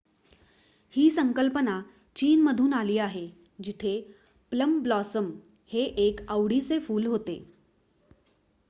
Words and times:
ही 0.93 1.09
संकल्पना 1.09 1.75
चीनमधून 2.15 2.73
आली 2.73 2.97
आहे 2.97 3.27
जिथे 3.63 3.93
प्लम 4.51 4.77
ब्लॉसम 4.83 5.31
हे 5.67 5.83
एक 6.07 6.21
आवडीचे 6.29 6.79
फूल 6.79 7.05
होते 7.05 7.41